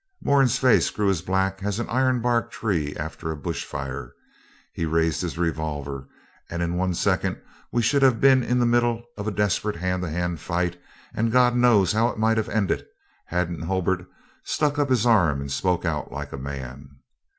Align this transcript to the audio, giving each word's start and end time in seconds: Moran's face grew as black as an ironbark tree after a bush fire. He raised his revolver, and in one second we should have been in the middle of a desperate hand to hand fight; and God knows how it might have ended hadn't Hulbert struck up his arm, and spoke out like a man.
Moran's 0.23 0.57
face 0.57 0.89
grew 0.89 1.11
as 1.11 1.21
black 1.21 1.61
as 1.63 1.77
an 1.77 1.85
ironbark 1.87 2.49
tree 2.49 2.95
after 2.95 3.29
a 3.29 3.37
bush 3.37 3.65
fire. 3.65 4.15
He 4.73 4.83
raised 4.83 5.21
his 5.21 5.37
revolver, 5.37 6.07
and 6.49 6.63
in 6.63 6.75
one 6.75 6.95
second 6.95 7.39
we 7.71 7.83
should 7.83 8.01
have 8.01 8.19
been 8.19 8.41
in 8.41 8.57
the 8.57 8.65
middle 8.65 9.03
of 9.15 9.27
a 9.27 9.31
desperate 9.31 9.75
hand 9.75 10.01
to 10.01 10.09
hand 10.09 10.39
fight; 10.39 10.81
and 11.13 11.31
God 11.31 11.55
knows 11.55 11.91
how 11.93 12.07
it 12.07 12.17
might 12.17 12.37
have 12.37 12.49
ended 12.49 12.83
hadn't 13.27 13.61
Hulbert 13.61 14.07
struck 14.43 14.79
up 14.79 14.89
his 14.89 15.05
arm, 15.05 15.39
and 15.39 15.51
spoke 15.51 15.85
out 15.85 16.11
like 16.11 16.33
a 16.33 16.37
man. 16.39 16.95